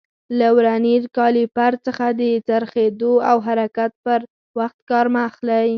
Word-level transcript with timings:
له 0.39 0.47
ورنیر 0.57 1.03
کالیپر 1.17 1.73
څخه 1.85 2.05
د 2.19 2.21
څرخېدلو 2.47 3.13
او 3.29 3.37
حرکت 3.47 3.91
پر 4.05 4.19
وخت 4.59 4.77
کار 4.89 5.05
مه 5.13 5.21
اخلئ. 5.29 5.69